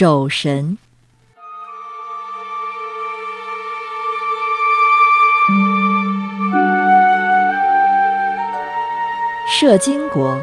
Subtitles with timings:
[0.00, 0.78] 肘神。
[9.46, 10.40] 摄津国，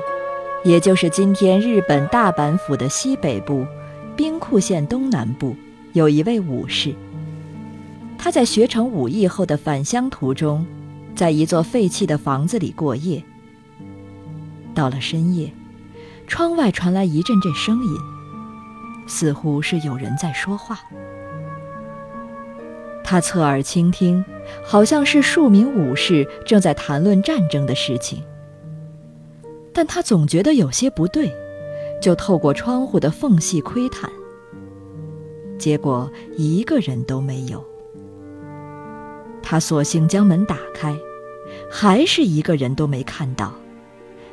[0.63, 3.65] 也就是今天日本大阪府的西北部，
[4.15, 5.55] 兵库县东南部，
[5.93, 6.93] 有一位武士。
[8.15, 10.63] 他在学成武艺后的返乡途中，
[11.15, 13.23] 在一座废弃的房子里过夜。
[14.75, 15.51] 到了深夜，
[16.27, 17.97] 窗外传来一阵阵声音，
[19.07, 20.79] 似乎是有人在说话。
[23.03, 24.23] 他侧耳倾听，
[24.65, 28.21] 好像是数名武士正在谈论战争的事情。
[29.73, 31.31] 但他总觉得有些不对，
[32.01, 34.11] 就透过窗户的缝隙窥探，
[35.57, 37.63] 结果一个人都没有。
[39.41, 40.93] 他索性将门打开，
[41.71, 43.53] 还是一个人都没看到，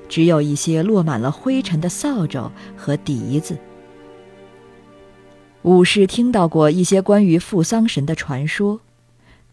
[0.09, 3.57] 只有一些落满了灰尘的扫帚和笛子。
[5.65, 8.81] 武士听到过一些关于富桑神的传说，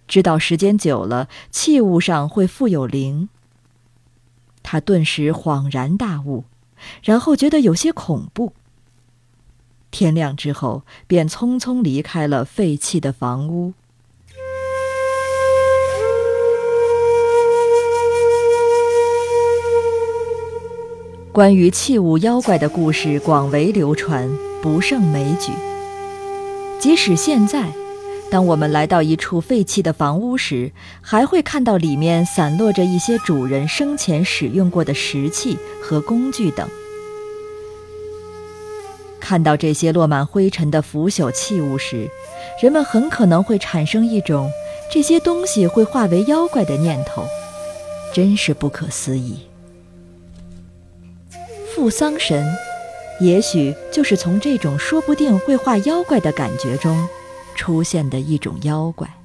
[0.10, 3.30] 知道时间久了器物上会附有灵。
[4.62, 6.44] 他顿时恍然大悟，
[7.02, 8.52] 然后觉得有些恐怖。
[9.90, 13.72] 天亮之后，便匆匆离开了废弃的房屋。
[21.32, 24.30] 关于器物妖怪的故事广为流传，
[24.62, 25.54] 不胜枚举。
[26.82, 27.72] 即使现在，
[28.32, 36.68] 当我们来到一处废弃的房屋时，还会看到里面散落着一些主人生前使用过的石器和工具等。
[39.20, 42.10] 看到这些落满灰尘的腐朽器物时，
[42.60, 44.50] 人们很可能会产生一种
[44.92, 47.24] 这些东西会化为妖怪的念头，
[48.12, 49.42] 真是不可思议。
[51.74, 52.44] 富桑神，
[53.22, 57.08] 也许就是从这种说不定会画妖怪的感觉中
[57.54, 59.21] 出现的一种妖怪。